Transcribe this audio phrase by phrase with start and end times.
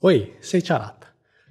[0.00, 1.08] Oi, sei Charata.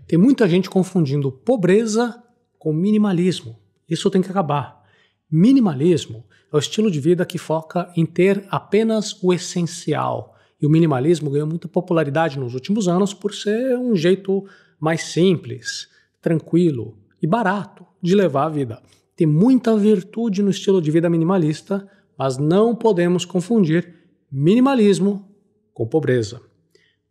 [0.07, 2.23] Tem muita gente confundindo pobreza
[2.57, 3.59] com minimalismo.
[3.89, 4.85] Isso tem que acabar.
[5.29, 6.23] Minimalismo
[6.53, 10.33] é o estilo de vida que foca em ter apenas o essencial.
[10.61, 14.45] E o minimalismo ganhou muita popularidade nos últimos anos por ser um jeito
[14.79, 15.89] mais simples,
[16.21, 18.81] tranquilo e barato de levar a vida.
[19.13, 21.85] Tem muita virtude no estilo de vida minimalista,
[22.17, 23.93] mas não podemos confundir
[24.31, 25.29] minimalismo
[25.73, 26.39] com pobreza.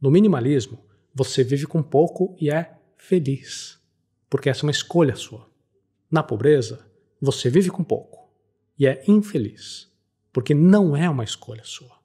[0.01, 0.86] No minimalismo,
[1.17, 3.81] você vive com pouco e é feliz,
[4.29, 5.49] porque essa é uma escolha sua.
[6.11, 6.85] Na pobreza,
[7.19, 8.29] você vive com pouco
[8.79, 9.91] e é infeliz,
[10.31, 11.97] porque não é uma escolha sua.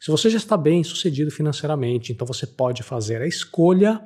[0.00, 4.04] Se você já está bem sucedido financeiramente, então você pode fazer a escolha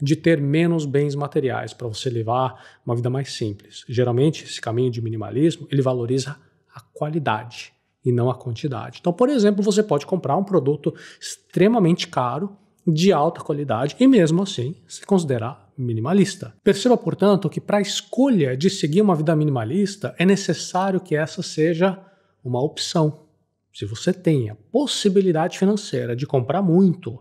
[0.00, 3.84] de ter menos bens materiais para você levar uma vida mais simples.
[3.88, 6.36] Geralmente, esse caminho de minimalismo, ele valoriza
[6.74, 7.72] a qualidade
[8.04, 8.98] e não a quantidade.
[9.00, 14.42] Então, por exemplo, você pode comprar um produto extremamente caro de alta qualidade e mesmo
[14.42, 16.54] assim se considerar minimalista.
[16.62, 21.42] Perceba, portanto, que para a escolha de seguir uma vida minimalista é necessário que essa
[21.42, 21.98] seja
[22.44, 23.26] uma opção.
[23.72, 27.18] Se você tem a possibilidade financeira de comprar muito,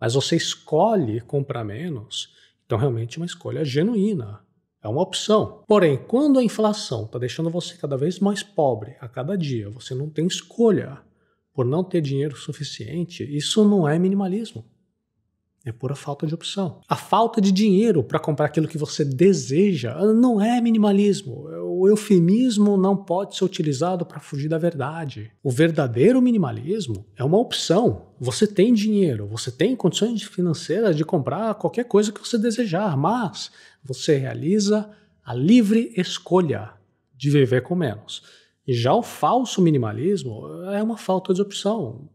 [0.00, 2.32] mas você escolhe comprar menos,
[2.64, 4.40] então realmente é uma escolha genuína.
[4.82, 5.62] É uma opção.
[5.68, 9.94] Porém, quando a inflação está deixando você cada vez mais pobre a cada dia, você
[9.94, 10.98] não tem escolha
[11.52, 14.64] por não ter dinheiro suficiente, isso não é minimalismo.
[15.62, 16.80] É pura falta de opção.
[16.88, 21.44] A falta de dinheiro para comprar aquilo que você deseja não é minimalismo.
[21.76, 25.30] O eufemismo não pode ser utilizado para fugir da verdade.
[25.42, 28.06] O verdadeiro minimalismo é uma opção.
[28.18, 33.50] Você tem dinheiro, você tem condições financeiras de comprar qualquer coisa que você desejar, mas
[33.84, 34.90] você realiza
[35.22, 36.70] a livre escolha
[37.14, 38.22] de viver com menos.
[38.66, 42.08] E já o falso minimalismo é uma falta de opção.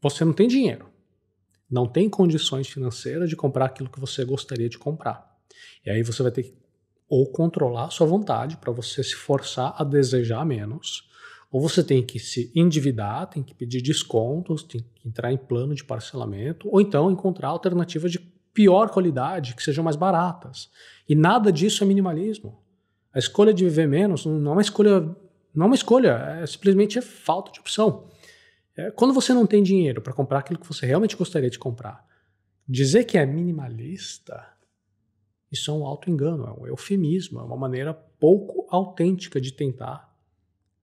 [0.00, 0.95] Você não tem dinheiro
[1.70, 5.36] não tem condições financeiras de comprar aquilo que você gostaria de comprar.
[5.84, 6.66] E aí você vai ter que
[7.08, 11.08] ou controlar a sua vontade para você se forçar a desejar menos,
[11.50, 15.74] ou você tem que se endividar, tem que pedir descontos, tem que entrar em plano
[15.74, 18.18] de parcelamento, ou então encontrar alternativas de
[18.52, 20.68] pior qualidade, que sejam mais baratas.
[21.08, 22.58] E nada disso é minimalismo.
[23.12, 25.00] A escolha de viver menos não é uma escolha,
[25.54, 28.08] não é uma escolha, é simplesmente é falta de opção.
[28.76, 32.06] É, quando você não tem dinheiro para comprar aquilo que você realmente gostaria de comprar,
[32.68, 34.46] dizer que é minimalista,
[35.50, 40.14] isso é um auto-engano, é um eufemismo, é uma maneira pouco autêntica de tentar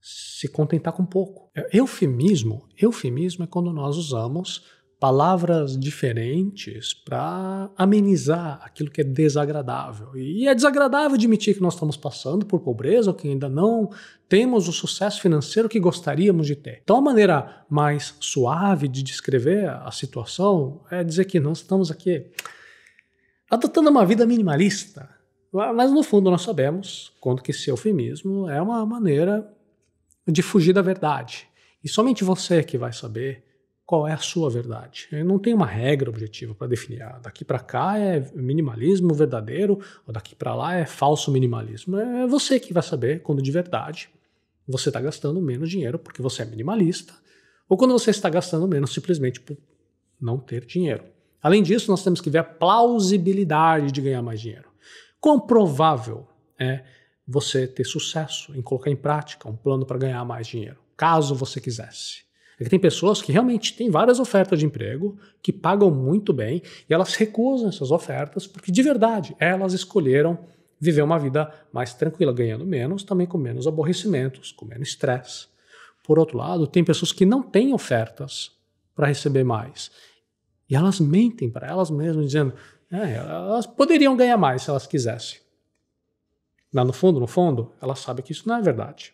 [0.02, 1.50] se contentar com pouco.
[1.56, 4.66] É, eufemismo, eufemismo é quando nós usamos
[5.04, 10.16] palavras diferentes para amenizar aquilo que é desagradável.
[10.16, 13.90] E é desagradável admitir que nós estamos passando por pobreza ou que ainda não
[14.30, 16.80] temos o sucesso financeiro que gostaríamos de ter.
[16.82, 22.32] Então, a maneira mais suave de descrever a situação é dizer que nós estamos aqui
[23.52, 25.10] adotando uma vida minimalista.
[25.52, 29.54] Mas no fundo nós sabemos quanto que esse eufemismo é uma maneira
[30.26, 31.46] de fugir da verdade.
[31.84, 33.44] E somente você que vai saber
[33.86, 35.08] qual é a sua verdade.
[35.26, 37.02] Não tem uma regra objetiva para definir.
[37.02, 41.98] Ah, daqui para cá é minimalismo verdadeiro, ou daqui para lá é falso minimalismo.
[41.98, 44.10] É você que vai saber quando de verdade
[44.68, 47.14] você está gastando menos dinheiro porque você é minimalista,
[47.68, 49.58] ou quando você está gastando menos simplesmente por
[50.20, 51.04] não ter dinheiro.
[51.42, 54.70] Além disso, nós temos que ver a plausibilidade de ganhar mais dinheiro.
[55.20, 56.26] Quão provável
[56.58, 56.84] é
[57.28, 61.60] você ter sucesso em colocar em prática um plano para ganhar mais dinheiro, caso você
[61.60, 62.24] quisesse?
[62.64, 66.62] É que tem pessoas que realmente têm várias ofertas de emprego, que pagam muito bem,
[66.90, 70.40] e elas recusam essas ofertas porque, de verdade, elas escolheram
[70.80, 75.48] viver uma vida mais tranquila, ganhando menos, também com menos aborrecimentos, com menos estresse.
[76.06, 78.52] Por outro lado, tem pessoas que não têm ofertas
[78.96, 79.92] para receber mais.
[80.70, 82.54] E elas mentem para elas mesmas, dizendo
[82.90, 85.40] é, elas poderiam ganhar mais se elas quisessem.
[86.74, 89.14] Lá no fundo, no fundo, elas sabem que isso não é verdade.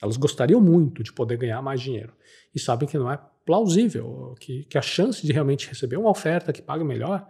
[0.00, 2.12] Elas gostariam muito de poder ganhar mais dinheiro
[2.54, 6.52] e sabem que não é plausível, que, que a chance de realmente receber uma oferta
[6.52, 7.26] que pague melhor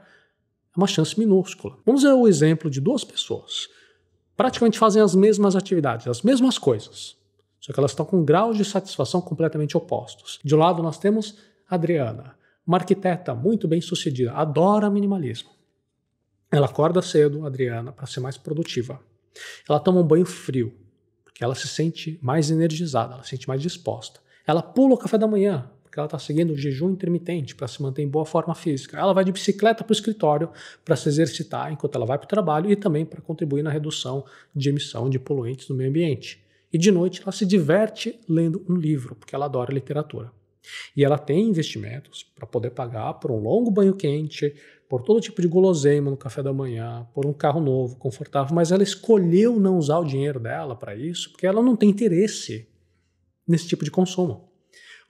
[0.74, 1.78] é uma chance minúscula.
[1.84, 3.68] Vamos ver o exemplo de duas pessoas.
[4.36, 7.16] Praticamente fazem as mesmas atividades, as mesmas coisas,
[7.60, 10.38] só que elas estão com graus de satisfação completamente opostos.
[10.44, 12.36] De um lado, nós temos Adriana,
[12.66, 15.50] uma arquiteta muito bem sucedida, adora minimalismo.
[16.50, 19.00] Ela acorda cedo, Adriana, para ser mais produtiva.
[19.68, 20.72] Ela toma um banho frio,
[21.36, 24.20] porque ela se sente mais energizada, ela se sente mais disposta.
[24.46, 27.82] Ela pula o café da manhã, porque ela está seguindo o jejum intermitente para se
[27.82, 28.98] manter em boa forma física.
[28.98, 30.48] Ela vai de bicicleta para o escritório
[30.82, 34.24] para se exercitar enquanto ela vai para o trabalho e também para contribuir na redução
[34.54, 36.42] de emissão de poluentes no meio ambiente.
[36.72, 40.32] E de noite ela se diverte lendo um livro, porque ela adora literatura.
[40.96, 44.54] E ela tem investimentos para poder pagar por um longo banho quente,
[44.88, 48.70] por todo tipo de guloseima no café da manhã, por um carro novo, confortável, mas
[48.70, 52.68] ela escolheu não usar o dinheiro dela para isso porque ela não tem interesse
[53.46, 54.48] nesse tipo de consumo.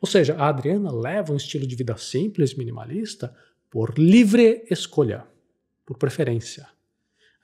[0.00, 3.34] Ou seja, a Adriana leva um estilo de vida simples, minimalista,
[3.70, 5.26] por livre escolha,
[5.84, 6.66] por preferência.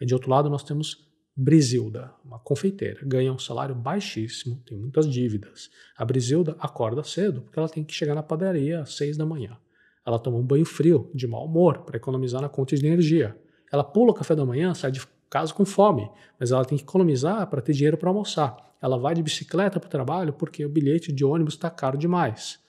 [0.01, 5.09] E de outro lado, nós temos Brisilda, uma confeiteira, ganha um salário baixíssimo, tem muitas
[5.09, 5.71] dívidas.
[5.97, 9.57] A Brisilda acorda cedo porque ela tem que chegar na padaria às seis da manhã.
[10.05, 13.37] Ela toma um banho frio, de mau humor, para economizar na conta de energia.
[13.71, 15.01] Ela pula o café da manhã, sai de
[15.31, 18.57] casa com fome, mas ela tem que economizar para ter dinheiro para almoçar.
[18.83, 22.61] Ela vai de bicicleta para o trabalho porque o bilhete de ônibus está caro demais.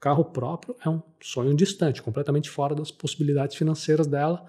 [0.00, 4.44] Carro próprio é um sonho distante, completamente fora das possibilidades financeiras dela,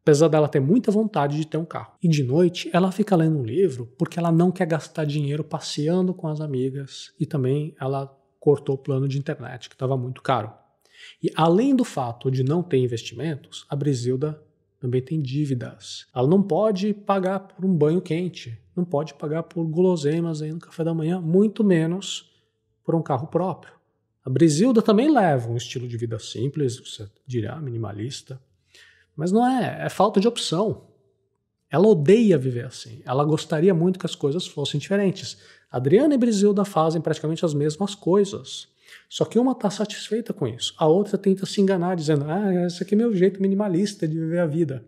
[0.00, 1.94] apesar dela ter muita vontade de ter um carro.
[2.00, 6.14] E de noite ela fica lendo um livro porque ela não quer gastar dinheiro passeando
[6.14, 8.06] com as amigas e também ela
[8.38, 10.52] cortou o plano de internet que estava muito caro.
[11.22, 14.40] E além do fato de não ter investimentos, a Brisilda
[14.80, 16.06] também tem dívidas.
[16.14, 20.58] Ela não pode pagar por um banho quente, não pode pagar por guloseimas aí no
[20.58, 22.30] café da manhã, muito menos
[22.84, 23.72] por um carro próprio.
[24.24, 28.40] A Brisilda também leva um estilo de vida simples, você dirá minimalista,
[29.16, 30.88] mas não é, é falta de opção.
[31.70, 33.02] Ela odeia viver assim.
[33.04, 35.38] Ela gostaria muito que as coisas fossem diferentes.
[35.70, 38.68] Adriana e Brisilda fazem praticamente as mesmas coisas.
[39.08, 42.82] Só que uma está satisfeita com isso, a outra tenta se enganar, dizendo: Ah, esse
[42.82, 44.84] aqui é meu jeito minimalista de viver a vida.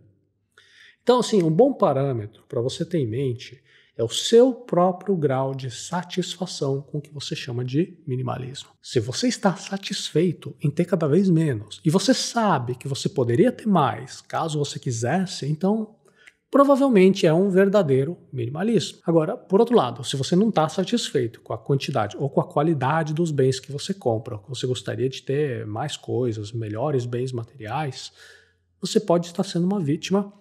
[1.03, 3.63] Então, assim, um bom parâmetro para você ter em mente
[3.97, 8.69] é o seu próprio grau de satisfação com o que você chama de minimalismo.
[8.83, 13.51] Se você está satisfeito em ter cada vez menos e você sabe que você poderia
[13.51, 15.96] ter mais caso você quisesse, então
[16.51, 18.99] provavelmente é um verdadeiro minimalismo.
[19.05, 22.47] Agora, por outro lado, se você não está satisfeito com a quantidade ou com a
[22.47, 28.13] qualidade dos bens que você compra, você gostaria de ter mais coisas, melhores bens materiais,
[28.81, 30.33] você pode estar sendo uma vítima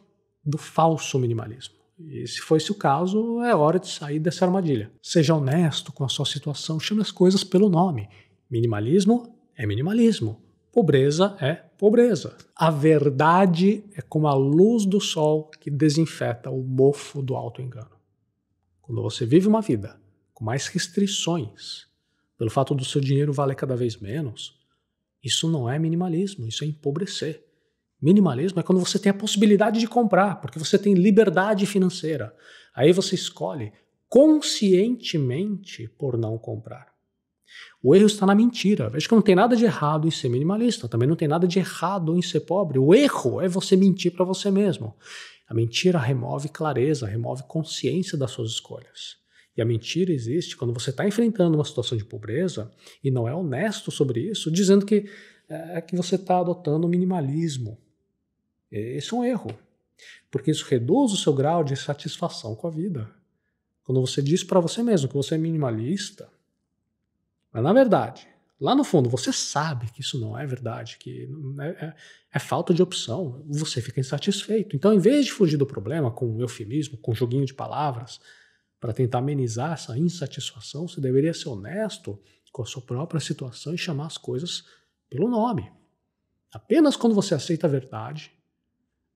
[0.44, 1.76] do falso minimalismo.
[1.98, 4.92] E se for esse o caso, é hora de sair dessa armadilha.
[5.02, 8.10] Seja honesto com a sua situação, chame as coisas pelo nome.
[8.50, 10.42] Minimalismo é minimalismo.
[10.72, 12.38] Pobreza é pobreza.
[12.56, 17.96] A verdade é como a luz do sol que desinfeta o mofo do auto-engano.
[18.82, 20.00] Quando você vive uma vida
[20.34, 21.88] com mais restrições,
[22.38, 24.60] pelo fato do seu dinheiro valer cada vez menos,
[25.24, 27.44] isso não é minimalismo, isso é empobrecer.
[28.02, 32.36] Minimalismo é quando você tem a possibilidade de comprar, porque você tem liberdade financeira.
[32.76, 33.74] Aí você escolhe
[34.08, 36.95] conscientemente por não comprar.
[37.82, 38.90] O erro está na mentira.
[38.90, 41.60] Veja que não tem nada de errado em ser minimalista, também não tem nada de
[41.60, 42.80] errado em ser pobre.
[42.80, 44.96] O erro é você mentir para você mesmo.
[45.48, 49.18] A mentira remove clareza, remove consciência das suas escolhas.
[49.56, 52.72] E a mentira existe quando você está enfrentando uma situação de pobreza
[53.04, 55.06] e não é honesto sobre isso, dizendo que
[55.48, 57.78] é que você está adotando o minimalismo.
[58.72, 59.52] Esse é um erro,
[60.30, 63.10] porque isso reduz o seu grau de satisfação com a vida.
[63.84, 66.28] Quando você diz para você mesmo que você é minimalista,
[67.56, 68.28] mas na verdade,
[68.60, 71.96] lá no fundo, você sabe que isso não é verdade, que é, é,
[72.34, 74.76] é, falta de opção, você fica insatisfeito.
[74.76, 78.20] Então, em vez de fugir do problema com um eufemismo, com um joguinho de palavras,
[78.78, 82.22] para tentar amenizar essa insatisfação, você deveria ser honesto
[82.52, 84.66] com a sua própria situação e chamar as coisas
[85.10, 85.72] pelo nome.
[86.52, 88.34] Apenas quando você aceita a verdade,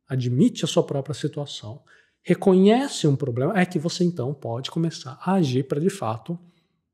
[0.07, 1.83] admite a sua própria situação,
[2.21, 6.39] reconhece um problema, é que você então pode começar a agir para de fato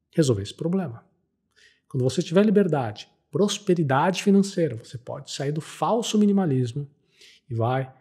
[0.09, 1.04] resolver esse problema.
[1.87, 6.87] Quando você tiver liberdade, prosperidade financeira, você pode sair do falso minimalismo
[7.49, 7.91] e vai,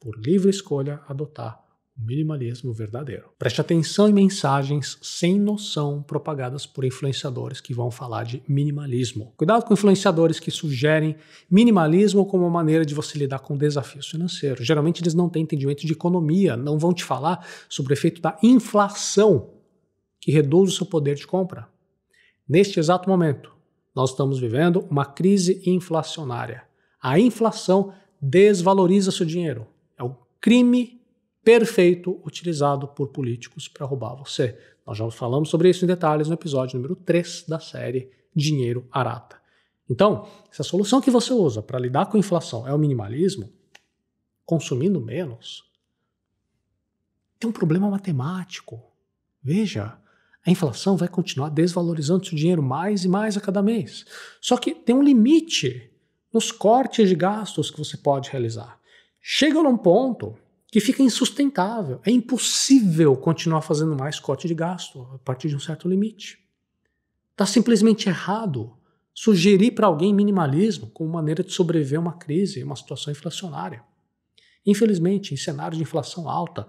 [0.00, 1.64] por livre escolha, adotar
[1.96, 3.30] o minimalismo verdadeiro.
[3.38, 9.32] Preste atenção em mensagens sem noção propagadas por influenciadores que vão falar de minimalismo.
[9.36, 11.16] Cuidado com influenciadores que sugerem
[11.48, 14.66] minimalismo como uma maneira de você lidar com desafios financeiros.
[14.66, 18.36] Geralmente eles não têm entendimento de economia, não vão te falar sobre o efeito da
[18.42, 19.50] inflação
[20.20, 21.68] que reduz o seu poder de compra.
[22.48, 23.54] Neste exato momento,
[23.94, 26.64] nós estamos vivendo uma crise inflacionária.
[27.00, 29.66] A inflação desvaloriza seu dinheiro.
[29.96, 31.00] É o crime
[31.42, 34.58] perfeito utilizado por políticos para roubar você.
[34.86, 39.40] Nós já falamos sobre isso em detalhes no episódio número 3 da série Dinheiro Arata.
[39.88, 43.52] Então, se a solução que você usa para lidar com a inflação é o minimalismo,
[44.44, 45.70] consumindo menos,
[47.38, 48.82] tem um problema matemático.
[49.42, 49.98] Veja,
[50.46, 54.04] a inflação vai continuar desvalorizando seu dinheiro mais e mais a cada mês.
[54.40, 55.90] Só que tem um limite
[56.32, 58.78] nos cortes de gastos que você pode realizar.
[59.20, 60.36] Chega num ponto
[60.70, 62.00] que fica insustentável.
[62.04, 66.38] É impossível continuar fazendo mais corte de gasto a partir de um certo limite.
[67.30, 68.76] Está simplesmente errado
[69.14, 73.82] sugerir para alguém minimalismo como maneira de sobreviver a uma crise, uma situação inflacionária.
[74.66, 76.66] Infelizmente, em cenário de inflação alta,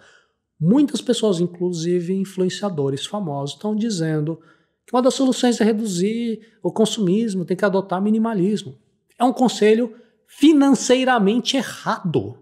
[0.59, 4.39] muitas pessoas, inclusive influenciadores famosos, estão dizendo
[4.85, 8.77] que uma das soluções é reduzir o consumismo, tem que adotar minimalismo.
[9.17, 9.93] É um conselho
[10.27, 12.37] financeiramente errado.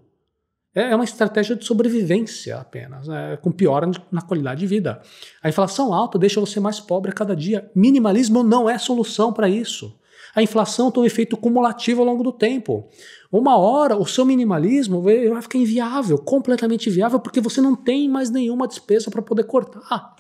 [0.76, 5.02] É, é uma estratégia de sobrevivência apenas, é, com piora na qualidade de vida.
[5.42, 7.70] A inflação alta deixa você mais pobre a cada dia.
[7.76, 9.98] Minimalismo não é solução para isso.
[10.36, 12.90] A inflação tem um efeito cumulativo ao longo do tempo.
[13.32, 18.30] Uma hora o seu minimalismo vai ficar inviável, completamente inviável, porque você não tem mais
[18.30, 20.16] nenhuma despesa para poder cortar.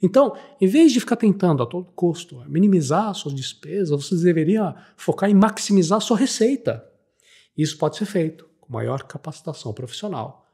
[0.00, 5.30] Então, em vez de ficar tentando a todo custo minimizar suas despesas, você deveria focar
[5.30, 6.84] em maximizar sua receita.
[7.56, 10.46] Isso pode ser feito com maior capacitação profissional,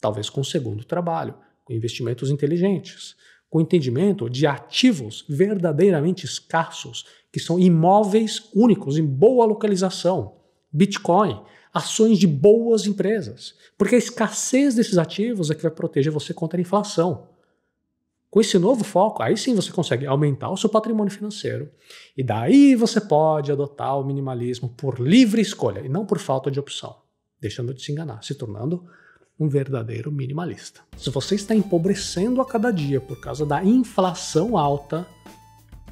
[0.00, 1.34] talvez com um segundo trabalho,
[1.64, 3.16] com investimentos inteligentes,
[3.52, 10.36] com entendimento de ativos verdadeiramente escassos, que são imóveis únicos em boa localização,
[10.72, 11.38] Bitcoin,
[11.70, 16.58] ações de boas empresas, porque a escassez desses ativos é que vai proteger você contra
[16.58, 17.28] a inflação.
[18.30, 21.70] Com esse novo foco, aí sim você consegue aumentar o seu patrimônio financeiro.
[22.16, 26.58] E daí você pode adotar o minimalismo por livre escolha e não por falta de
[26.58, 26.96] opção,
[27.38, 28.82] deixando de se enganar, se tornando
[29.42, 30.80] um verdadeiro minimalista.
[30.96, 35.06] Se você está empobrecendo a cada dia por causa da inflação alta,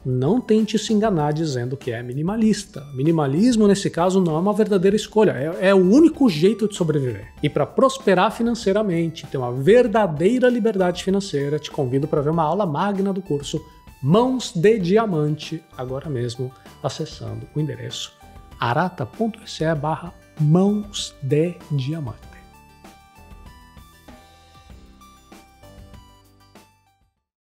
[0.04, 2.86] não tente se enganar dizendo que é minimalista.
[2.94, 7.32] Minimalismo, nesse caso, não é uma verdadeira escolha, é, é o único jeito de sobreviver.
[7.42, 12.64] E para prosperar financeiramente, ter uma verdadeira liberdade financeira, te convido para ver uma aula
[12.64, 13.60] magna do curso
[14.02, 16.50] Mãos de Diamante, agora mesmo,
[16.82, 18.18] acessando o endereço
[18.60, 22.29] arata.se barra mãos de diamante.